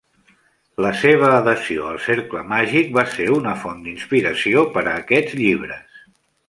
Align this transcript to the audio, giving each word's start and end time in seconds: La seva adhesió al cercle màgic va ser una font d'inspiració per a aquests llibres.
La 0.85 0.91
seva 1.01 1.27
adhesió 1.33 1.85
al 1.91 1.99
cercle 2.07 2.43
màgic 2.55 2.91
va 2.97 3.05
ser 3.13 3.29
una 3.37 3.55
font 3.67 3.87
d'inspiració 3.87 4.69
per 4.79 4.87
a 4.89 4.99
aquests 5.05 5.41
llibres. 5.45 6.07